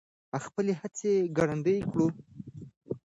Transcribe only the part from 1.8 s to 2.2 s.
کړو.